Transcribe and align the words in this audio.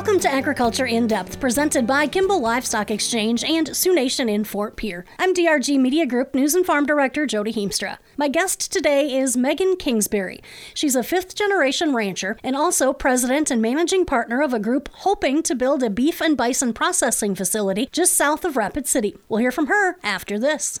Welcome 0.00 0.20
to 0.20 0.32
Agriculture 0.32 0.86
in 0.86 1.06
Depth, 1.06 1.38
presented 1.38 1.86
by 1.86 2.06
Kimball 2.06 2.40
Livestock 2.40 2.90
Exchange 2.90 3.44
and 3.44 3.76
Sioux 3.76 3.94
Nation 3.94 4.30
in 4.30 4.44
Fort 4.44 4.74
Pierre. 4.74 5.04
I'm 5.18 5.34
DRG 5.34 5.78
Media 5.78 6.06
Group 6.06 6.34
News 6.34 6.54
and 6.54 6.64
Farm 6.64 6.86
Director 6.86 7.26
Jody 7.26 7.52
Heemstra. 7.52 7.98
My 8.16 8.26
guest 8.26 8.72
today 8.72 9.14
is 9.14 9.36
Megan 9.36 9.76
Kingsbury. 9.76 10.40
She's 10.72 10.96
a 10.96 11.02
fifth 11.02 11.34
generation 11.34 11.94
rancher 11.94 12.38
and 12.42 12.56
also 12.56 12.94
president 12.94 13.50
and 13.50 13.60
managing 13.60 14.06
partner 14.06 14.40
of 14.40 14.54
a 14.54 14.58
group 14.58 14.88
hoping 14.90 15.42
to 15.42 15.54
build 15.54 15.82
a 15.82 15.90
beef 15.90 16.22
and 16.22 16.34
bison 16.34 16.72
processing 16.72 17.34
facility 17.34 17.90
just 17.92 18.14
south 18.14 18.46
of 18.46 18.56
Rapid 18.56 18.86
City. 18.86 19.18
We'll 19.28 19.40
hear 19.40 19.52
from 19.52 19.66
her 19.66 19.98
after 20.02 20.38
this. 20.38 20.80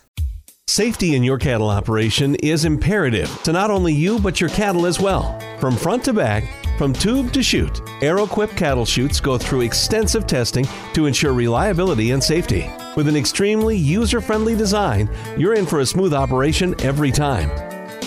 Safety 0.66 1.16
in 1.16 1.24
your 1.24 1.36
cattle 1.36 1.68
operation 1.68 2.36
is 2.36 2.64
imperative 2.64 3.28
to 3.42 3.52
not 3.52 3.70
only 3.70 3.92
you 3.92 4.18
but 4.18 4.40
your 4.40 4.50
cattle 4.50 4.86
as 4.86 4.98
well. 4.98 5.38
From 5.58 5.76
front 5.76 6.04
to 6.04 6.12
back, 6.12 6.44
from 6.80 6.94
tube 6.94 7.30
to 7.30 7.42
chute, 7.42 7.82
Arrowquip 8.00 8.56
cattle 8.56 8.86
chutes 8.86 9.20
go 9.20 9.36
through 9.36 9.60
extensive 9.60 10.26
testing 10.26 10.66
to 10.94 11.04
ensure 11.04 11.34
reliability 11.34 12.12
and 12.12 12.24
safety. 12.24 12.70
With 12.96 13.06
an 13.06 13.16
extremely 13.16 13.76
user 13.76 14.22
friendly 14.22 14.56
design, 14.56 15.10
you're 15.36 15.52
in 15.52 15.66
for 15.66 15.80
a 15.80 15.86
smooth 15.86 16.14
operation 16.14 16.74
every 16.80 17.10
time. 17.10 17.50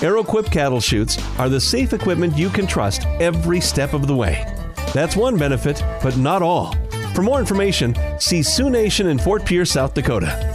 Arrowquip 0.01 0.51
cattle 0.51 0.79
chutes 0.79 1.19
are 1.37 1.49
the 1.49 1.61
safe 1.61 1.93
equipment 1.93 2.35
you 2.35 2.49
can 2.49 2.65
trust 2.65 3.05
every 3.21 3.61
step 3.61 3.93
of 3.93 4.07
the 4.07 4.15
way. 4.15 4.43
That's 4.91 5.15
one 5.15 5.37
benefit, 5.37 5.83
but 6.01 6.17
not 6.17 6.41
all. 6.41 6.73
For 7.13 7.21
more 7.21 7.39
information, 7.39 7.95
see 8.19 8.41
Sioux 8.41 8.71
Nation 8.71 9.05
in 9.05 9.19
Fort 9.19 9.45
Pierre, 9.45 9.65
South 9.65 9.93
Dakota. 9.93 10.49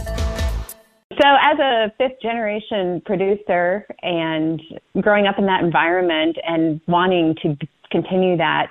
So, 1.11 1.25
as 1.41 1.57
a 1.57 1.93
fifth 1.97 2.21
generation 2.21 3.01
producer 3.05 3.85
and 4.01 4.61
growing 4.99 5.25
up 5.25 5.39
in 5.39 5.45
that 5.45 5.63
environment 5.63 6.35
and 6.45 6.81
wanting 6.85 7.35
to 7.43 7.57
continue 7.91 8.37
that 8.37 8.69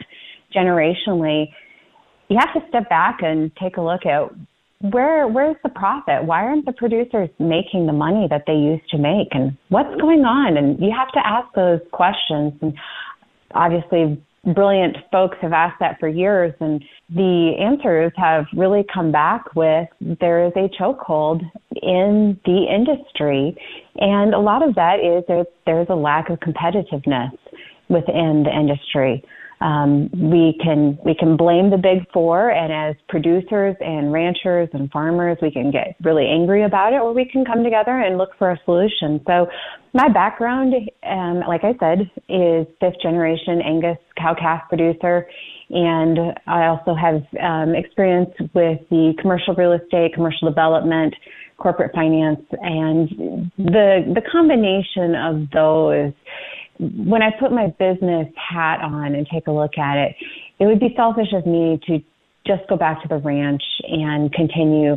generationally, 0.55 1.47
you 2.29 2.39
have 2.39 2.53
to 2.55 2.61
step 2.69 2.89
back 2.89 3.19
and 3.23 3.51
take 3.57 3.77
a 3.77 3.81
look 3.81 4.07
at 4.07 4.31
where 4.81 5.27
where's 5.27 5.57
the 5.63 5.71
profit? 5.71 6.25
Why 6.25 6.43
aren't 6.43 6.65
the 6.65 6.73
producers 6.73 7.29
making 7.39 7.87
the 7.87 7.93
money 7.93 8.29
that 8.31 8.45
they 8.47 8.55
used 8.55 8.89
to 8.91 8.99
make? 8.99 9.29
And 9.33 9.57
what's 9.71 9.95
going 10.01 10.21
on? 10.21 10.57
And 10.57 10.79
you 10.79 10.93
have 10.97 11.11
to 11.13 11.27
ask 11.27 11.53
those 11.55 11.81
questions. 11.93 12.53
And 12.61 12.75
obviously 13.55 14.23
brilliant 14.55 14.97
folks 15.11 15.37
have 15.43 15.53
asked 15.53 15.81
that 15.81 15.99
for 15.99 16.09
years. 16.09 16.55
And 16.61 16.85
the 17.11 17.55
answers 17.59 18.13
have 18.17 18.47
really 18.57 18.85
come 18.93 19.11
back 19.11 19.55
with 19.57 19.89
there 20.01 20.47
is 20.47 20.53
a 20.55 20.69
chokehold 20.81 21.43
in 21.83 22.39
the 22.45 22.67
industry. 22.73 23.57
And 23.97 24.33
a 24.33 24.39
lot 24.39 24.67
of 24.67 24.77
that 24.77 25.01
is 25.01 25.25
there, 25.27 25.45
there's 25.67 25.89
a 25.91 25.97
lack 25.97 26.31
of 26.31 26.39
competitiveness 26.39 27.33
within 27.89 28.45
the 28.45 28.55
industry. 28.55 29.25
Um, 29.61 30.09
we 30.13 30.57
can 30.63 30.99
we 31.05 31.17
can 31.17 31.37
blame 31.37 31.71
the 31.71 31.77
big 31.77 32.09
four, 32.13 32.51
and 32.51 32.73
as 32.73 32.95
producers 33.09 33.75
and 33.81 34.13
ranchers 34.13 34.69
and 34.73 34.89
farmers, 34.93 35.37
we 35.43 35.51
can 35.51 35.73
get 35.73 35.97
really 36.03 36.27
angry 36.27 36.63
about 36.63 36.93
it, 36.93 37.01
or 37.01 37.13
we 37.13 37.25
can 37.25 37.45
come 37.45 37.65
together 37.65 37.91
and 37.91 38.19
look 38.19 38.31
for 38.39 38.53
a 38.53 38.61
solution. 38.65 39.21
So, 39.27 39.49
my 39.95 40.09
background, 40.09 40.75
um, 41.03 41.41
like 41.49 41.65
I 41.65 41.75
said, 41.81 42.09
is 42.29 42.67
fifth 42.79 43.01
generation 43.03 43.61
Angus 43.61 43.99
cow 44.17 44.37
calf 44.39 44.63
producer, 44.69 45.27
and 45.71 46.39
I 46.47 46.67
also 46.67 46.95
have 46.95 47.23
um, 47.43 47.75
experience 47.75 48.31
with 48.55 48.79
the 48.91 49.15
commercial 49.21 49.57
real 49.57 49.73
estate, 49.73 50.15
commercial 50.15 50.49
development, 50.49 51.15
corporate 51.57 51.93
finance, 51.97 52.45
and 52.63 53.51
the 53.59 54.15
the 54.15 54.23
combination 54.31 55.17
of 55.17 55.51
those 55.51 56.13
when 56.79 57.23
I 57.23 57.31
put 57.39 57.53
my 57.53 57.69
business 57.79 58.29
hat 58.37 58.81
on 58.81 59.15
and 59.15 59.27
take 59.33 59.47
a 59.47 59.53
look 59.53 59.79
at 59.79 59.97
it, 59.97 60.17
it 60.59 60.67
would 60.67 60.81
be 60.81 60.95
selfish 60.97 61.33
of 61.33 61.47
me 61.47 61.81
to 61.87 61.99
just 62.47 62.69
go 62.69 62.77
back 62.77 63.03
to 63.03 63.09
the 63.09 63.19
ranch 63.19 63.63
and 63.89 64.33
continue 64.33 64.97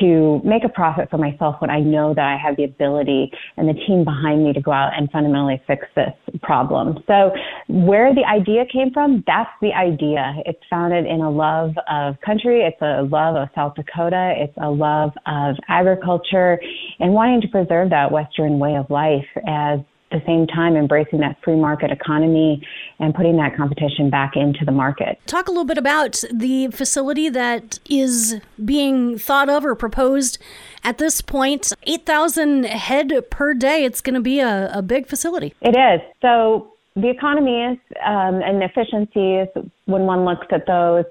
to 0.00 0.40
make 0.44 0.64
a 0.64 0.68
profit 0.68 1.10
for 1.10 1.18
myself 1.18 1.56
when 1.58 1.70
I 1.70 1.80
know 1.80 2.14
that 2.14 2.24
I 2.24 2.38
have 2.42 2.56
the 2.56 2.64
ability 2.64 3.30
and 3.56 3.68
the 3.68 3.74
team 3.86 4.04
behind 4.04 4.42
me 4.42 4.52
to 4.52 4.60
go 4.60 4.72
out 4.72 4.92
and 4.96 5.10
fundamentally 5.10 5.60
fix 5.66 5.86
this 5.94 6.12
problem. 6.42 6.98
So 7.06 7.32
where 7.68 8.14
the 8.14 8.24
idea 8.24 8.64
came 8.72 8.92
from, 8.92 9.22
that's 9.26 9.50
the 9.60 9.72
idea. 9.72 10.36
It's 10.46 10.60
founded 10.70 11.06
in 11.06 11.20
a 11.20 11.30
love 11.30 11.72
of 11.90 12.14
country. 12.24 12.62
It's 12.62 12.80
a 12.80 13.02
love 13.02 13.36
of 13.36 13.48
South 13.54 13.74
Dakota. 13.74 14.34
It's 14.36 14.56
a 14.60 14.70
love 14.70 15.10
of 15.26 15.56
agriculture 15.68 16.58
and 16.98 17.12
wanting 17.12 17.42
to 17.42 17.48
preserve 17.48 17.90
that 17.90 18.10
Western 18.10 18.58
way 18.58 18.76
of 18.76 18.88
life 18.88 19.26
as 19.46 19.80
the 20.14 20.22
same 20.26 20.46
time 20.46 20.76
embracing 20.76 21.20
that 21.20 21.36
free 21.42 21.56
market 21.56 21.90
economy 21.90 22.66
and 22.98 23.14
putting 23.14 23.36
that 23.36 23.56
competition 23.56 24.08
back 24.08 24.36
into 24.36 24.64
the 24.64 24.72
market. 24.72 25.18
Talk 25.26 25.48
a 25.48 25.50
little 25.50 25.64
bit 25.64 25.78
about 25.78 26.22
the 26.32 26.68
facility 26.68 27.28
that 27.28 27.78
is 27.90 28.40
being 28.64 29.18
thought 29.18 29.48
of 29.48 29.64
or 29.64 29.74
proposed 29.74 30.38
at 30.82 30.98
this 30.98 31.20
point. 31.20 31.72
8,000 31.82 32.64
head 32.64 33.12
per 33.30 33.54
day. 33.54 33.84
It's 33.84 34.00
going 34.00 34.14
to 34.14 34.20
be 34.20 34.40
a, 34.40 34.70
a 34.72 34.82
big 34.82 35.06
facility. 35.06 35.52
It 35.60 35.76
is. 35.76 36.00
So 36.22 36.72
the 36.94 37.10
economies 37.10 37.78
um, 38.06 38.40
and 38.40 38.62
efficiencies, 38.62 39.48
when 39.86 40.02
one 40.02 40.24
looks 40.24 40.46
at 40.50 40.66
those, 40.66 41.04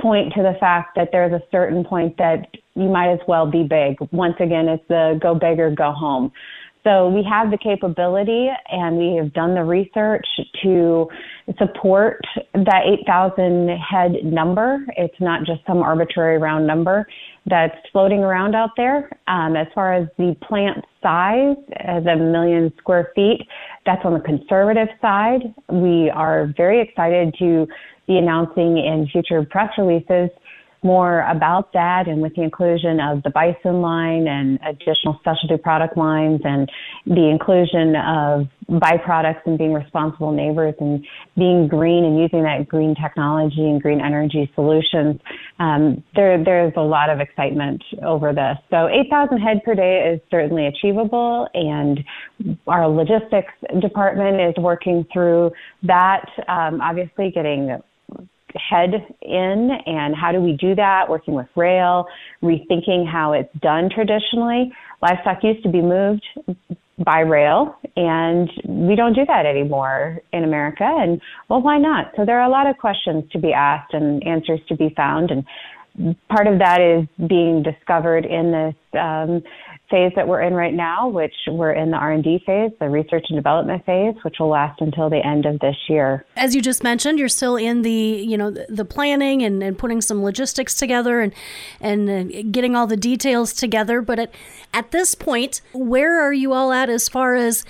point 0.00 0.32
to 0.34 0.42
the 0.42 0.54
fact 0.60 0.96
that 0.96 1.10
there's 1.12 1.32
a 1.32 1.42
certain 1.50 1.84
point 1.84 2.16
that 2.18 2.48
you 2.74 2.88
might 2.88 3.12
as 3.12 3.20
well 3.28 3.46
be 3.46 3.62
big. 3.62 3.96
Once 4.12 4.36
again, 4.40 4.68
it's 4.68 4.86
the 4.88 5.18
go 5.20 5.34
big 5.34 5.58
or 5.60 5.70
go 5.70 5.92
home. 5.92 6.32
So 6.84 7.08
we 7.08 7.22
have 7.22 7.50
the 7.50 7.56
capability 7.56 8.48
and 8.70 8.98
we 8.98 9.16
have 9.16 9.32
done 9.32 9.54
the 9.54 9.64
research 9.64 10.26
to 10.62 11.08
support 11.58 12.20
that 12.52 12.82
8,000 13.00 13.68
head 13.70 14.12
number. 14.22 14.84
It's 14.98 15.18
not 15.18 15.46
just 15.46 15.60
some 15.66 15.78
arbitrary 15.78 16.36
round 16.36 16.66
number 16.66 17.06
that's 17.46 17.74
floating 17.90 18.18
around 18.20 18.54
out 18.54 18.70
there. 18.76 19.10
Um, 19.28 19.56
as 19.56 19.66
far 19.74 19.94
as 19.94 20.08
the 20.18 20.36
plant 20.46 20.84
size, 21.02 21.56
as 21.80 22.04
a 22.04 22.16
million 22.16 22.70
square 22.78 23.12
feet, 23.14 23.40
that's 23.86 24.04
on 24.04 24.12
the 24.12 24.20
conservative 24.20 24.88
side. 25.00 25.54
We 25.70 26.10
are 26.10 26.52
very 26.54 26.82
excited 26.82 27.34
to 27.38 27.66
be 28.06 28.18
announcing 28.18 28.76
in 28.76 29.08
future 29.10 29.42
press 29.50 29.70
releases 29.78 30.28
more 30.84 31.22
about 31.22 31.72
that 31.72 32.06
and 32.06 32.20
with 32.20 32.34
the 32.36 32.42
inclusion 32.42 33.00
of 33.00 33.22
the 33.22 33.30
bison 33.30 33.80
line 33.80 34.28
and 34.28 34.58
additional 34.66 35.18
specialty 35.20 35.56
product 35.56 35.96
lines 35.96 36.40
and 36.44 36.70
the 37.06 37.28
inclusion 37.28 37.96
of 37.96 38.46
byproducts 38.68 39.40
and 39.46 39.58
being 39.58 39.72
responsible 39.72 40.32
neighbors 40.32 40.74
and 40.80 41.04
being 41.36 41.66
green 41.68 42.04
and 42.04 42.18
using 42.18 42.42
that 42.42 42.68
green 42.68 42.94
technology 42.94 43.62
and 43.62 43.82
green 43.82 44.00
energy 44.00 44.50
solutions, 44.54 45.20
um, 45.58 46.02
there, 46.14 46.42
there's 46.42 46.72
a 46.76 46.80
lot 46.80 47.10
of 47.10 47.20
excitement 47.20 47.82
over 48.04 48.32
this. 48.32 48.56
So 48.70 48.88
8,000 48.88 49.38
head 49.38 49.62
per 49.64 49.74
day 49.74 50.12
is 50.14 50.20
certainly 50.30 50.66
achievable 50.66 51.48
and 51.54 52.04
our 52.66 52.88
logistics 52.88 53.52
department 53.80 54.40
is 54.40 54.54
working 54.62 55.06
through 55.12 55.50
that, 55.82 56.26
um, 56.48 56.80
obviously 56.80 57.30
getting 57.30 57.78
head 58.56 58.90
in 59.22 59.70
and 59.86 60.14
how 60.14 60.32
do 60.32 60.40
we 60.40 60.52
do 60.52 60.74
that? 60.74 61.08
Working 61.08 61.34
with 61.34 61.46
rail 61.56 62.06
rethinking 62.42 63.10
how 63.10 63.32
it's 63.32 63.52
done 63.60 63.90
traditionally. 63.94 64.72
Livestock 65.02 65.42
used 65.42 65.62
to 65.64 65.70
be 65.70 65.82
moved 65.82 66.24
by 66.98 67.20
rail 67.20 67.76
and 67.96 68.48
we 68.66 68.94
don't 68.94 69.14
do 69.14 69.24
that 69.26 69.46
anymore 69.46 70.20
in 70.32 70.44
america 70.44 70.84
and 70.84 71.20
well 71.48 71.60
why 71.60 71.76
not? 71.76 72.12
So 72.16 72.24
there 72.24 72.38
are 72.38 72.46
a 72.46 72.50
lot 72.50 72.68
of 72.68 72.78
questions 72.78 73.24
to 73.32 73.38
be 73.40 73.52
asked 73.52 73.94
and 73.94 74.24
answers 74.24 74.60
to 74.68 74.76
be 74.76 74.94
found 74.96 75.32
and 75.32 75.44
part 76.28 76.46
of 76.46 76.58
that 76.58 76.80
is 76.80 77.28
being 77.28 77.62
discovered 77.62 78.24
in 78.24 78.52
this 78.52 79.00
um, 79.00 79.42
phase 79.90 80.12
that 80.16 80.26
we're 80.26 80.40
in 80.40 80.54
right 80.54 80.72
now, 80.72 81.08
which 81.08 81.34
we're 81.46 81.72
in 81.72 81.90
the 81.90 81.96
R&D 81.96 82.42
phase, 82.46 82.70
the 82.80 82.88
research 82.88 83.26
and 83.28 83.36
development 83.36 83.84
phase, 83.84 84.14
which 84.22 84.36
will 84.40 84.48
last 84.48 84.80
until 84.80 85.10
the 85.10 85.24
end 85.24 85.46
of 85.46 85.60
this 85.60 85.76
year. 85.88 86.24
As 86.36 86.54
you 86.54 86.62
just 86.62 86.82
mentioned, 86.82 87.18
you're 87.18 87.28
still 87.28 87.56
in 87.56 87.82
the, 87.82 87.92
you 87.92 88.36
know, 88.36 88.50
the 88.50 88.84
planning 88.84 89.42
and, 89.42 89.62
and 89.62 89.76
putting 89.76 90.00
some 90.00 90.22
logistics 90.22 90.74
together 90.74 91.20
and 91.20 91.32
and 91.80 92.10
uh, 92.10 92.42
getting 92.50 92.74
all 92.74 92.86
the 92.86 92.96
details 92.96 93.52
together, 93.52 94.00
but 94.00 94.18
at 94.18 94.34
at 94.72 94.90
this 94.90 95.14
point, 95.14 95.60
where 95.72 96.20
are 96.20 96.32
you 96.32 96.52
all 96.52 96.72
at 96.72 96.88
as 96.88 97.08
far 97.08 97.36
as 97.36 97.64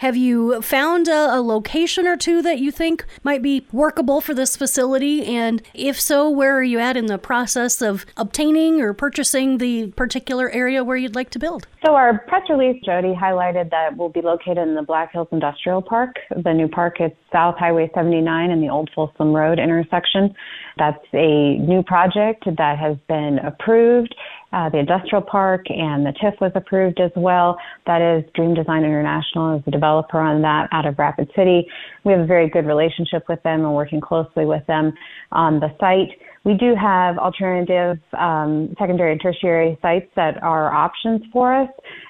have 0.00 0.16
you 0.16 0.62
found 0.62 1.08
a, 1.08 1.36
a 1.36 1.40
location 1.42 2.06
or 2.06 2.16
two 2.16 2.40
that 2.40 2.58
you 2.58 2.70
think 2.70 3.04
might 3.22 3.42
be 3.42 3.66
workable 3.70 4.22
for 4.22 4.32
this 4.32 4.56
facility? 4.56 5.26
And 5.26 5.60
if 5.74 6.00
so, 6.00 6.30
where 6.30 6.56
are 6.56 6.62
you 6.62 6.78
at 6.78 6.96
in 6.96 7.04
the 7.04 7.18
process 7.18 7.82
of 7.82 8.06
obtaining 8.16 8.80
or 8.80 8.94
purchasing 8.94 9.58
the 9.58 9.88
particular 9.88 10.48
area 10.52 10.82
where 10.82 10.96
you'd 10.96 11.14
like 11.14 11.28
to 11.30 11.38
build? 11.38 11.66
So, 11.84 11.94
our 11.96 12.18
press 12.18 12.48
release, 12.48 12.82
Jody, 12.82 13.14
highlighted 13.14 13.70
that 13.72 13.98
we'll 13.98 14.08
be 14.08 14.22
located 14.22 14.56
in 14.56 14.74
the 14.74 14.82
Black 14.82 15.12
Hills 15.12 15.28
Industrial 15.32 15.82
Park. 15.82 16.16
The 16.34 16.54
new 16.54 16.68
park 16.68 16.96
is 17.00 17.10
South 17.30 17.56
Highway 17.58 17.90
79 17.94 18.50
and 18.50 18.62
the 18.62 18.70
Old 18.70 18.88
Folsom 18.94 19.36
Road 19.36 19.58
intersection. 19.58 20.34
That's 20.78 21.04
a 21.12 21.58
new 21.58 21.82
project 21.82 22.44
that 22.56 22.78
has 22.78 22.96
been 23.06 23.38
approved 23.40 24.14
uh, 24.52 24.68
the 24.68 24.78
industrial 24.78 25.22
park 25.22 25.66
and 25.70 26.04
the 26.04 26.12
TIF 26.12 26.40
was 26.40 26.52
approved 26.54 27.00
as 27.00 27.12
well. 27.16 27.56
That 27.86 28.02
is 28.02 28.24
Dream 28.34 28.54
Design 28.54 28.84
International 28.84 29.56
is 29.56 29.64
the 29.64 29.70
developer 29.70 30.18
on 30.18 30.42
that 30.42 30.68
out 30.72 30.86
of 30.86 30.98
Rapid 30.98 31.30
City. 31.36 31.66
We 32.04 32.12
have 32.12 32.22
a 32.22 32.26
very 32.26 32.48
good 32.48 32.66
relationship 32.66 33.24
with 33.28 33.42
them 33.42 33.64
and 33.64 33.74
working 33.74 34.00
closely 34.00 34.44
with 34.46 34.66
them 34.66 34.92
on 35.32 35.60
the 35.60 35.68
site. 35.78 36.18
we 36.44 36.54
do 36.54 36.74
have 36.74 37.18
alternative 37.18 37.98
um, 38.18 38.74
secondary 38.78 39.12
and 39.12 39.20
tertiary 39.20 39.78
sites 39.82 40.10
that 40.16 40.42
are 40.42 40.72
options 40.72 41.22
for 41.32 41.54
us, 41.54 41.68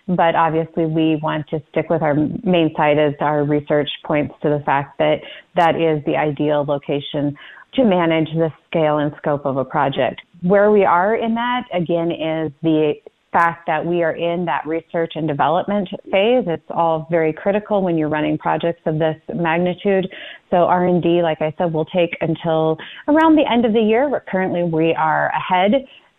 but 0.09 0.35
obviously 0.35 0.87
we 0.87 1.19
want 1.23 1.47
to 1.49 1.61
stick 1.71 1.91
with 1.91 2.01
our 2.01 2.15
main 2.15 2.73
site 2.77 2.99
as 2.99 3.13
our 3.21 3.45
research 3.45 3.91
points 4.05 4.35
to 4.43 4.49
the 4.49 4.63
fact 4.65 4.99
that 4.99 5.21
that 5.57 5.75
is 5.75 6.03
the 6.07 6.17
ideal 6.17 6.65
location 6.65 7.37
to 7.75 7.85
manage 7.85 8.29
the 8.35 8.51
scale 8.67 8.99
and 8.99 9.13
scope 9.19 9.45
of 9.45 9.57
a 9.57 9.65
project. 9.65 10.21
Where 10.43 10.71
we 10.71 10.85
are 10.85 11.15
in 11.15 11.35
that, 11.35 11.65
again, 11.73 12.11
is 12.11 12.53
the 12.63 12.95
fact 13.33 13.67
that 13.67 13.85
we 13.85 14.03
are 14.03 14.15
in 14.15 14.45
that 14.45 14.67
research 14.67 15.13
and 15.15 15.29
development 15.29 15.89
phase. 16.11 16.45
It's 16.47 16.65
all 16.71 17.07
very 17.11 17.33
critical 17.33 17.83
when 17.83 17.97
you're 17.97 18.09
running 18.09 18.39
projects 18.39 18.81
of 18.87 18.99
this 18.99 19.17
magnitude. 19.33 20.09
So 20.51 20.57
R&D, 20.65 21.23
like 21.23 21.41
I 21.41 21.55
said, 21.57 21.73
will 21.73 21.85
take 21.85 22.17
until 22.21 22.77
around 23.07 23.37
the 23.37 23.45
end 23.51 23.65
of 23.65 23.73
the 23.73 23.81
year. 23.81 24.09
But 24.11 24.27
currently, 24.27 24.65
we 24.65 24.95
are 24.95 25.31
ahead 25.31 25.73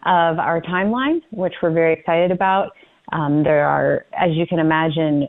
of 0.05 0.39
our 0.39 0.61
timeline, 0.61 1.19
which 1.31 1.53
we're 1.61 1.73
very 1.73 1.93
excited 1.93 2.31
about. 2.31 2.71
Um, 3.11 3.43
there 3.43 3.67
are, 3.67 4.05
as 4.13 4.29
you 4.31 4.47
can 4.47 4.59
imagine, 4.59 5.27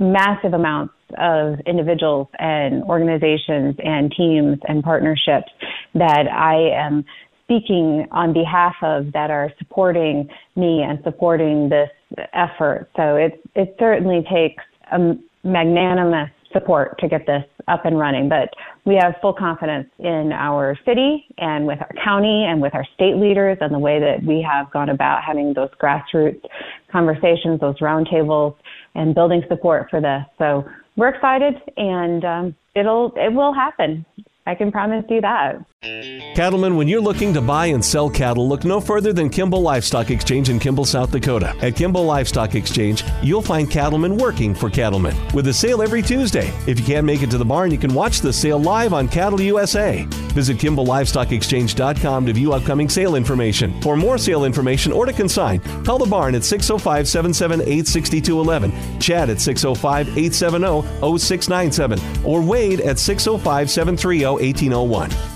massive 0.00 0.54
amounts 0.54 0.94
of 1.18 1.60
individuals 1.66 2.26
and 2.38 2.82
organizations 2.84 3.76
and 3.78 4.12
teams 4.16 4.58
and 4.66 4.82
partnerships 4.82 5.52
that 5.94 6.26
I 6.26 6.84
am 6.84 7.04
speaking 7.44 8.06
on 8.10 8.32
behalf 8.32 8.74
of 8.82 9.12
that 9.12 9.30
are 9.30 9.52
supporting 9.58 10.28
me 10.56 10.82
and 10.82 10.98
supporting 11.04 11.68
this 11.68 11.90
effort. 12.32 12.88
So 12.96 13.16
it 13.16 13.40
it 13.54 13.76
certainly 13.78 14.24
takes 14.30 14.62
a 14.92 15.14
magnanimous 15.44 16.30
support 16.52 16.98
to 16.98 17.08
get 17.08 17.26
this 17.26 17.44
up 17.68 17.84
and 17.84 17.98
running. 17.98 18.28
But 18.28 18.50
we 18.84 18.94
have 19.00 19.14
full 19.20 19.32
confidence 19.32 19.88
in 19.98 20.32
our 20.32 20.78
city 20.84 21.24
and 21.38 21.66
with 21.66 21.80
our 21.80 21.90
county 22.04 22.44
and 22.44 22.60
with 22.60 22.74
our 22.74 22.86
state 22.94 23.16
leaders 23.16 23.58
and 23.60 23.72
the 23.74 23.78
way 23.78 23.98
that 24.00 24.22
we 24.26 24.42
have 24.42 24.70
gone 24.70 24.90
about 24.90 25.22
having 25.24 25.54
those 25.54 25.70
grassroots 25.82 26.42
conversations, 26.90 27.60
those 27.60 27.78
roundtables, 27.78 28.54
and 28.94 29.14
building 29.14 29.42
support 29.48 29.88
for 29.90 30.00
this. 30.00 30.22
So 30.38 30.64
we're 30.96 31.08
excited, 31.08 31.54
and 31.76 32.24
um, 32.24 32.54
it'll 32.74 33.12
it 33.16 33.32
will 33.32 33.54
happen. 33.54 34.04
I 34.46 34.54
can 34.54 34.70
promise 34.70 35.04
you 35.08 35.20
that. 35.22 35.64
Cattlemen, 35.82 36.76
when 36.76 36.86
you're 36.86 37.00
looking 37.00 37.34
to 37.34 37.40
buy 37.40 37.66
and 37.66 37.84
sell 37.84 38.08
cattle, 38.08 38.48
look 38.48 38.64
no 38.64 38.80
further 38.80 39.12
than 39.12 39.28
Kimball 39.28 39.62
Livestock 39.62 40.10
Exchange 40.10 40.48
in 40.48 40.60
Kimball, 40.60 40.84
South 40.84 41.10
Dakota. 41.10 41.56
At 41.60 41.74
Kimball 41.74 42.04
Livestock 42.04 42.54
Exchange, 42.54 43.04
you'll 43.20 43.42
find 43.42 43.68
cattlemen 43.68 44.16
working 44.16 44.54
for 44.54 44.70
cattlemen 44.70 45.16
with 45.34 45.48
a 45.48 45.52
sale 45.52 45.82
every 45.82 46.00
Tuesday. 46.00 46.52
If 46.68 46.78
you 46.78 46.86
can't 46.86 47.04
make 47.04 47.22
it 47.22 47.30
to 47.32 47.38
the 47.38 47.44
barn, 47.44 47.72
you 47.72 47.78
can 47.78 47.92
watch 47.92 48.20
the 48.20 48.32
sale 48.32 48.60
live 48.60 48.92
on 48.92 49.08
Cattle 49.08 49.40
USA. 49.40 50.04
Visit 50.34 50.56
KimballLivestockExchange.com 50.58 52.26
to 52.26 52.32
view 52.32 52.52
upcoming 52.52 52.88
sale 52.88 53.16
information. 53.16 53.82
For 53.82 53.96
more 53.96 54.18
sale 54.18 54.44
information 54.44 54.92
or 54.92 55.04
to 55.04 55.12
consign, 55.12 55.60
call 55.84 55.98
the 55.98 56.06
barn 56.06 56.36
at 56.36 56.44
605 56.44 57.08
778 57.08 57.88
6211, 57.88 59.00
Chad 59.00 59.30
at 59.30 59.40
605 59.40 60.16
870 60.16 60.82
0697, 61.18 62.24
or 62.24 62.40
Wade 62.40 62.80
at 62.80 63.00
605 63.00 63.68
730 63.68 64.24
1801 64.24 65.31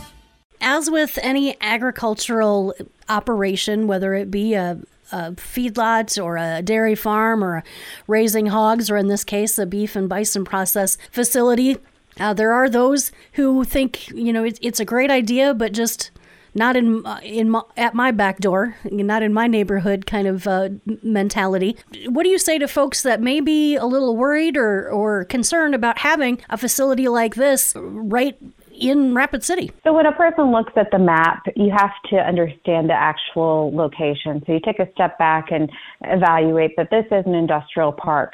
as 0.77 0.91
with 0.91 1.19
any 1.23 1.57
agricultural 1.61 2.75
operation, 3.09 3.87
whether 3.87 4.15
it 4.15 4.31
be 4.31 4.55
a, 4.55 4.79
a 5.11 5.33
feedlot 5.33 6.23
or 6.23 6.37
a 6.37 6.63
dairy 6.63 6.95
farm 6.95 7.43
or 7.43 7.65
raising 8.07 8.47
hogs, 8.47 8.91
or 8.91 8.97
in 8.97 9.09
this 9.09 9.25
case, 9.25 9.59
a 9.59 9.67
beef 9.67 9.97
and 9.97 10.09
bison 10.09 10.45
process 10.45 10.99
facility, 11.11 11.79
uh, 12.21 12.35
there 12.35 12.53
are 12.53 12.69
those 12.69 13.13
who 13.33 13.65
think 13.65 14.09
you 14.11 14.33
know 14.33 14.45
it, 14.45 14.59
it's 14.63 14.81
a 14.81 14.85
great 14.85 15.11
idea, 15.11 15.55
but 15.55 15.73
just 15.73 16.11
not 16.55 16.77
in 16.77 17.05
in 17.23 17.51
my, 17.51 17.63
at 17.77 17.95
my 17.95 18.11
back 18.11 18.39
door, 18.39 18.77
not 18.91 19.23
in 19.23 19.33
my 19.33 19.47
neighborhood 19.47 20.07
kind 20.07 20.27
of 20.27 20.47
uh, 20.47 20.71
mentality. 21.03 21.77
What 22.09 22.23
do 22.23 22.31
you 22.31 22.39
say 22.39 22.59
to 22.59 22.67
folks 22.67 23.03
that 23.03 23.21
may 23.21 23.41
be 23.41 23.77
a 23.77 23.85
little 23.85 24.17
worried 24.17 24.57
or 24.57 24.91
or 24.91 25.25
concerned 25.25 25.75
about 25.75 25.99
having 25.99 26.41
a 26.49 26.57
facility 26.57 27.09
like 27.09 27.35
this 27.35 27.75
right 27.77 28.39
in 28.79 29.15
Rapid 29.15 29.43
City. 29.45 29.71
So 29.85 29.93
when 29.93 30.07
a 30.07 30.13
person 30.13 30.53
looks 30.53 30.73
at 30.77 30.91
the 30.91 30.99
map, 30.99 31.45
you 31.57 31.71
have 31.77 31.93
to 32.11 32.17
understand 32.17 32.89
the 32.89 32.95
actual 32.95 33.75
location. 33.75 34.43
So 34.47 34.53
you 34.53 34.61
take 34.65 34.79
a 34.79 34.91
step 34.93 35.19
back 35.19 35.51
and 35.51 35.71
evaluate 36.03 36.77
that 36.77 36.91
this 36.91 37.07
is 37.07 37.25
an 37.27 37.35
industrial 37.35 37.93
park. 37.93 38.33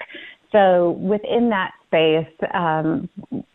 So 0.51 0.91
within 1.01 1.49
that 1.51 1.73
space, 1.87 2.51
um, 2.55 3.09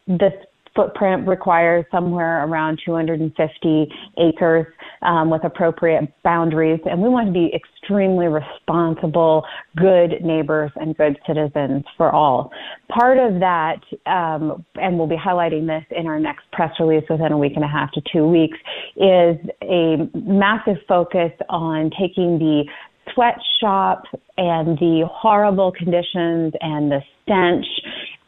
this 0.08 0.34
footprint 0.78 1.28
requires 1.28 1.84
somewhere 1.92 2.46
around 2.46 2.80
250 2.86 3.88
acres 4.20 4.68
um, 5.02 5.30
with 5.30 5.44
appropriate 5.44 6.14
boundaries. 6.24 6.80
And 6.86 7.02
we 7.02 7.10
want 7.10 7.28
to 7.28 7.34
be 7.34 7.52
extremely 7.54 8.28
responsible, 8.28 9.44
good 9.76 10.22
neighbors, 10.24 10.72
and 10.76 10.96
good 10.96 11.18
citizens 11.28 11.84
for 11.98 12.12
all. 12.12 12.52
Part 12.90 13.18
of 13.18 13.40
that, 13.40 13.80
um, 14.06 14.64
and 14.76 14.98
we'll 14.98 15.08
be 15.08 15.18
highlighting 15.18 15.66
this 15.68 15.84
in 15.98 16.06
our 16.06 16.20
next 16.20 16.50
press 16.54 16.72
release 16.80 17.04
within 17.10 17.32
a 17.32 17.38
week 17.38 17.54
and 17.56 17.66
a 17.66 17.68
half 17.68 17.92
to 17.94 18.02
two 18.14 18.28
weeks, 18.28 18.58
is 18.96 19.38
a 19.64 20.08
massive 20.14 20.78
focus 20.88 21.32
on 21.50 21.90
taking 22.00 22.38
the 22.38 22.64
sweatshop 23.14 24.04
and 24.38 24.78
the 24.78 25.08
horrible 25.12 25.72
conditions 25.72 26.54
and 26.62 26.92
the 26.92 27.02
stench 27.24 27.66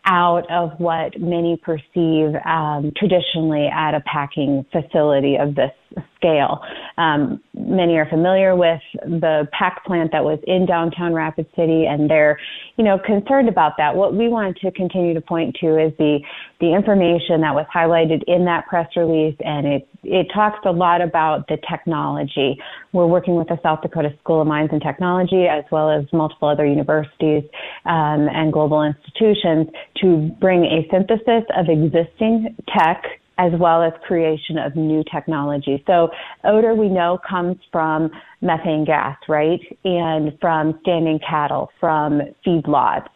out 0.10 0.50
of 0.50 0.72
what 0.80 1.20
many 1.22 1.56
perceive 1.56 2.34
um, 2.46 2.92
traditionally 2.98 3.68
at 3.68 3.94
a 3.94 4.02
packing 4.02 4.66
facility 4.72 5.36
of 5.36 5.54
this 5.54 5.72
scale. 6.16 6.60
Um, 6.98 7.42
many 7.70 7.98
are 7.98 8.08
familiar 8.10 8.56
with 8.56 8.82
the 9.04 9.48
PAC 9.52 9.86
plant 9.86 10.12
that 10.12 10.24
was 10.24 10.40
in 10.48 10.66
downtown 10.66 11.14
Rapid 11.14 11.46
City, 11.56 11.86
and 11.86 12.10
they're, 12.10 12.40
you 12.78 12.84
know, 12.84 12.98
concerned 13.00 13.48
about 13.48 13.78
that. 13.78 13.96
What 13.96 14.16
we 14.16 14.28
wanted 14.28 14.58
to 14.58 14.72
continue 14.72 15.14
to 15.14 15.22
point 15.22 15.56
to 15.62 15.78
is 15.78 15.94
the 15.98 16.20
the 16.60 16.74
information 16.74 17.40
that 17.42 17.56
was 17.56 17.66
highlighted 17.74 18.24
in 18.28 18.44
that 18.46 18.68
press 18.68 18.88
release, 18.98 19.36
and 19.40 19.66
it 19.68 19.88
it 20.04 20.28
talks 20.34 20.60
a 20.66 20.72
lot 20.72 21.02
about 21.02 21.48
the 21.48 21.58
technology. 21.70 22.58
We're 22.92 23.08
working 23.08 23.36
with 23.36 23.48
the 23.48 23.60
South 23.62 23.82
Dakota 23.82 24.14
School 24.20 24.42
of 24.42 24.48
Mines 24.48 24.70
and 24.72 24.82
Technology, 24.82 25.46
as 25.46 25.64
well 25.72 25.90
as 25.90 26.06
multiple 26.12 26.48
other 26.48 26.66
universities 26.66 27.44
um, 27.86 28.28
and 28.30 28.52
global 28.52 28.84
institutions, 28.84 29.68
to 30.02 30.30
bring 30.40 30.66
a 30.66 30.88
synthesis 30.92 31.44
of 31.56 31.68
existing 31.70 32.56
tech 32.76 33.04
as 33.40 33.54
well 33.58 33.82
as 33.82 33.94
creation 34.06 34.58
of 34.58 34.76
new 34.76 35.02
technology. 35.12 35.82
So 35.88 36.10
odor 36.44 36.76
we 36.76 36.90
know 36.90 37.18
comes 37.28 37.56
from 37.72 38.12
methane 38.42 38.84
gas, 38.86 39.18
right? 39.30 39.62
And 39.86 40.38
from 40.42 40.78
standing 40.82 41.20
cattle, 41.28 41.72
from 41.80 42.22
feedlots. 42.46 43.08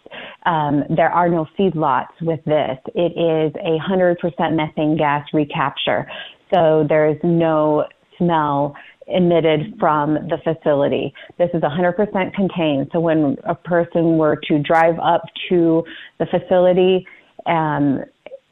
Um, 0.45 0.85
there 0.89 1.09
are 1.09 1.27
no 1.27 1.45
feedlots 1.59 2.13
with 2.21 2.39
this. 2.45 2.77
It 2.95 3.11
is 3.17 3.53
a 3.55 3.77
100% 3.79 4.55
methane 4.55 4.97
gas 4.97 5.27
recapture. 5.33 6.09
So 6.53 6.85
there's 6.87 7.19
no 7.23 7.85
smell 8.17 8.75
emitted 9.07 9.75
from 9.77 10.13
the 10.13 10.37
facility. 10.45 11.13
This 11.37 11.49
is 11.53 11.61
100% 11.61 12.33
contained. 12.33 12.89
So 12.93 13.01
when 13.01 13.35
a 13.43 13.55
person 13.55 14.17
were 14.17 14.37
to 14.47 14.59
drive 14.59 14.97
up 14.99 15.23
to 15.49 15.83
the 16.19 16.25
facility, 16.27 17.05
um, 17.45 18.05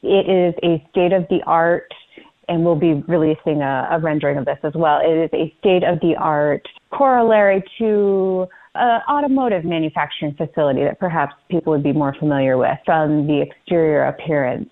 it 0.04 0.30
is 0.30 0.54
a 0.64 0.86
state 0.90 1.14
of 1.14 1.26
the 1.30 1.42
art, 1.46 1.92
and 2.48 2.66
we'll 2.66 2.76
be 2.76 2.94
releasing 3.08 3.62
a, 3.62 3.88
a 3.92 4.00
rendering 4.00 4.38
of 4.38 4.46
this 4.46 4.58
as 4.64 4.74
well. 4.76 5.00
It 5.02 5.26
is 5.26 5.30
a 5.34 5.54
state 5.60 5.84
of 5.84 6.00
the 6.02 6.16
art 6.18 6.68
corollary 6.92 7.64
to 7.80 8.48
an 8.76 9.02
automotive 9.10 9.66
manufacturing 9.66 10.34
facility 10.36 10.84
that 10.84 11.00
perhaps 11.00 11.34
people 11.50 11.74
would 11.74 11.84
be 11.84 11.94
more 11.94 12.16
familiar 12.18 12.58
with 12.58 12.78
from 12.86 13.28
the 13.28 13.42
exterior 13.42 14.06
appearance. 14.06 14.70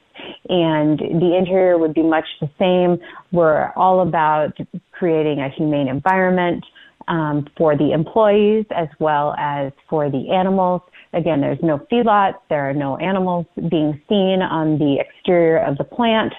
And 0.49 0.99
the 0.99 1.35
interior 1.37 1.77
would 1.77 1.93
be 1.93 2.03
much 2.03 2.25
the 2.41 2.49
same. 2.59 2.97
We're 3.31 3.71
all 3.75 4.01
about 4.01 4.57
creating 4.91 5.39
a 5.39 5.49
humane 5.49 5.87
environment 5.87 6.65
um, 7.07 7.47
for 7.57 7.75
the 7.77 7.91
employees 7.91 8.65
as 8.75 8.87
well 8.99 9.33
as 9.37 9.71
for 9.89 10.09
the 10.09 10.29
animals. 10.29 10.81
Again, 11.13 11.41
there's 11.41 11.59
no 11.63 11.79
feedlots, 11.91 12.35
there 12.49 12.69
are 12.69 12.73
no 12.73 12.97
animals 12.97 13.45
being 13.55 13.99
seen 14.07 14.41
on 14.41 14.77
the 14.77 14.97
exterior 14.99 15.57
of 15.57 15.77
the 15.77 15.83
plant. 15.83 16.33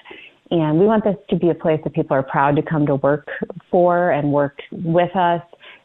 And 0.49 0.79
we 0.79 0.85
want 0.85 1.03
this 1.03 1.15
to 1.29 1.35
be 1.35 1.49
a 1.49 1.55
place 1.55 1.79
that 1.83 1.93
people 1.93 2.15
are 2.15 2.23
proud 2.23 2.55
to 2.57 2.61
come 2.61 2.85
to 2.85 2.95
work 2.95 3.27
for 3.69 4.11
and 4.11 4.31
work 4.31 4.59
with 4.71 5.15
us. 5.15 5.41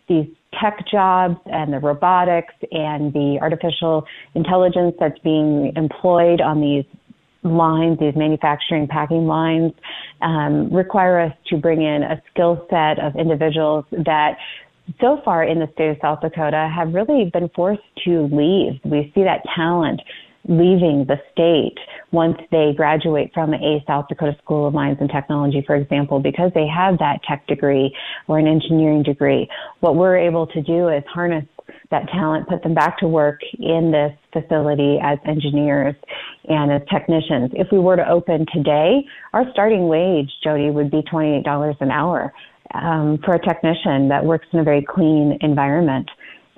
These 0.09 0.27
tech 0.61 0.85
jobs 0.91 1.37
and 1.47 1.73
the 1.73 1.79
robotics 1.79 2.55
and 2.73 3.13
the 3.13 3.39
artificial 3.41 4.05
intelligence 4.35 4.95
that's 4.99 5.19
being 5.21 5.73
employed 5.77 6.41
on 6.41 6.61
these 6.61 6.85
lines, 7.43 7.99
these 8.01 8.17
manufacturing 8.17 8.89
packing 8.89 9.27
lines, 9.27 9.73
um, 10.23 10.73
require 10.73 11.21
us 11.21 11.33
to 11.49 11.57
bring 11.57 11.83
in 11.83 12.03
a 12.03 12.21
skill 12.31 12.67
set 12.71 12.99
of 12.99 13.15
individuals 13.17 13.85
that 13.93 14.37
so 15.01 15.21
far 15.25 15.45
in 15.45 15.59
the 15.59 15.69
state 15.73 15.91
of 15.91 15.97
South 16.01 16.21
Dakota 16.21 16.71
have 16.75 16.95
really 16.95 17.31
been 17.33 17.49
forced 17.55 17.83
to 18.05 18.29
leave. 18.33 18.81
We 18.85 19.13
see 19.15 19.25
that 19.25 19.43
talent 19.55 20.01
leaving 20.49 21.05
the 21.09 21.17
state 21.33 21.77
once 22.13 22.37
they 22.53 22.73
graduate 22.77 23.33
from 23.35 23.53
a 23.53 23.83
South 23.87 24.07
Dakota 24.09 24.37
School 24.43 24.69
of 24.69 24.75
Mines 24.75 24.99
and 25.01 25.11
Technology, 25.11 25.63
for 25.67 25.75
example, 25.75 26.21
because 26.21 26.53
they 26.55 26.67
have 26.67 26.99
that 26.99 27.21
tech 27.29 27.47
degree 27.47 27.95
or 28.29 28.39
an 28.39 28.47
engineering 28.47 29.03
degree. 29.03 29.49
What 29.81 29.97
we're 29.97 30.17
able 30.17 30.47
to 30.47 30.63
do 30.63 30.89
is 30.89 31.03
harness 31.13 31.45
that 31.91 32.09
talent, 32.13 32.49
put 32.49 32.63
them 32.63 32.75
back 32.75 32.99
to 32.99 33.09
work 33.09 33.41
in 33.59 33.93
this 33.93 34.13
facility 34.33 34.99
as 35.03 35.19
engineers 35.27 35.95
and 36.49 36.73
as 36.73 36.83
technicians. 36.91 37.51
If 37.55 37.69
we 37.73 37.79
were 37.79 37.97
to 37.97 38.09
open 38.09 38.47
today, 38.53 39.05
our 39.33 39.45
starting 39.53 39.89
wage, 39.89 40.31
Jody, 40.43 40.71
would 40.71 40.91
be 40.91 41.03
$28 41.03 41.77
an 41.81 41.91
hour 41.91 42.33
um, 42.83 43.19
for 43.25 43.35
a 43.35 43.41
technician 43.41 44.09
that 44.09 44.25
works 44.25 44.47
in 44.53 44.59
a 44.59 44.65
very 44.65 44.83
clean 44.83 45.39
environment. 45.41 46.11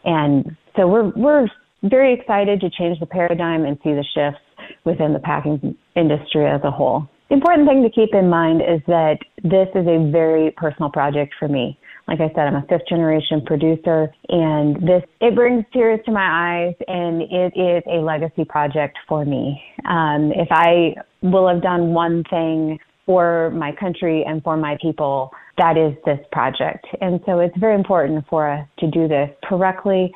And 0.05 0.57
so 0.77 0.87
we're, 0.87 1.11
we're 1.11 1.49
very 1.83 2.15
excited 2.15 2.61
to 2.61 2.71
change 2.71 2.99
the 3.01 3.07
paradigm 3.07 3.65
and 3.65 3.79
see 3.85 3.91
the 3.91 4.05
shifts 4.15 4.41
within 4.85 5.13
the 5.13 5.19
packing 5.19 5.77
industry 5.97 6.47
as 6.47 6.61
a 6.65 6.71
whole. 6.71 7.09
The 7.29 7.35
important 7.35 7.69
thing 7.69 7.83
to 7.83 7.91
keep 7.91 8.15
in 8.15 8.31
mind 8.31 8.63
is 8.63 8.81
that 8.87 9.19
this 9.43 9.69
is 9.75 9.87
a 9.87 10.11
very 10.11 10.51
personal 10.53 10.91
project 10.91 11.35
for 11.39 11.47
me. 11.47 11.79
Like 12.07 12.21
I 12.21 12.29
said, 12.29 12.47
I'm 12.47 12.57
a 12.57 12.65
fifth 12.71 12.89
generation 12.89 13.43
producer 13.45 14.09
and 14.31 14.77
this, 14.77 15.03
it 15.21 15.35
brings 15.35 15.65
tears 15.75 16.01
to 16.07 16.11
my 16.11 16.67
eyes 16.67 16.75
and 16.89 17.21
it 17.21 17.53
is 17.55 17.83
a 17.87 18.01
legacy 18.01 18.47
project 18.47 18.97
for 19.07 19.27
me. 19.27 19.63
Um, 19.85 20.33
if 20.35 20.49
I 20.51 20.95
will 21.21 21.47
have 21.47 21.63
done 21.63 21.93
one 21.93 22.25
thing 22.31 22.79
for 23.05 23.51
my 23.51 23.73
country 23.73 24.25
and 24.27 24.43
for 24.43 24.57
my 24.57 24.79
people, 24.81 25.31
that 25.59 25.77
is 25.77 25.95
this 26.05 26.21
project. 26.33 26.87
And 27.01 27.21
so 27.27 27.41
it's 27.41 27.57
very 27.59 27.75
important 27.75 28.25
for 28.29 28.49
us 28.49 28.67
to 28.79 28.91
do 28.91 29.09
this 29.09 29.31
correctly, 29.45 30.13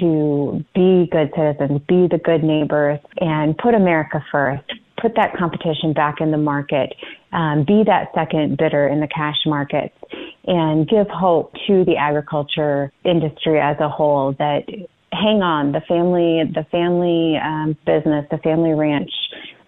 to 0.00 0.64
be 0.74 1.08
good 1.10 1.30
citizens, 1.36 1.80
be 1.88 2.08
the 2.10 2.20
good 2.22 2.42
neighbors, 2.42 2.98
and 3.18 3.56
put 3.56 3.74
America 3.74 4.24
first. 4.32 4.64
Put 5.00 5.14
that 5.16 5.36
competition 5.36 5.92
back 5.92 6.20
in 6.20 6.30
the 6.30 6.38
market, 6.38 6.94
um, 7.32 7.64
be 7.66 7.84
that 7.84 8.08
second 8.14 8.56
bidder 8.56 8.88
in 8.88 9.00
the 9.00 9.06
cash 9.06 9.36
markets, 9.44 9.94
and 10.46 10.88
give 10.88 11.06
hope 11.08 11.52
to 11.66 11.84
the 11.84 11.96
agriculture 11.96 12.90
industry 13.04 13.60
as 13.60 13.76
a 13.78 13.90
whole 13.90 14.34
that 14.38 14.64
hang 15.12 15.42
on, 15.42 15.72
the 15.72 15.82
family, 15.82 16.42
the 16.52 16.64
family 16.70 17.36
um, 17.36 17.76
business, 17.86 18.26
the 18.30 18.38
family 18.38 18.72
ranch 18.72 19.10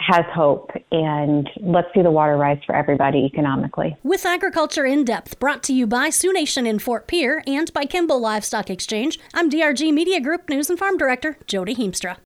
has 0.08 0.24
hope 0.32 0.70
and 0.90 1.48
let's 1.60 1.88
see 1.94 2.00
the 2.00 2.10
water 2.10 2.36
rise 2.36 2.58
for 2.64 2.74
everybody 2.74 3.26
economically. 3.26 3.94
With 4.02 4.24
Agriculture 4.24 4.86
in 4.86 5.04
Depth, 5.04 5.38
brought 5.38 5.62
to 5.64 5.74
you 5.74 5.86
by 5.86 6.08
Sioux 6.08 6.32
Nation 6.32 6.66
in 6.66 6.78
Fort 6.78 7.06
Pierre 7.06 7.42
and 7.46 7.70
by 7.74 7.84
Kimball 7.84 8.18
Livestock 8.18 8.70
Exchange, 8.70 9.18
I'm 9.34 9.50
DRG 9.50 9.92
Media 9.92 10.18
Group 10.18 10.48
News 10.48 10.70
and 10.70 10.78
Farm 10.78 10.96
Director 10.96 11.36
Jody 11.46 11.74
Heemstra. 11.74 12.16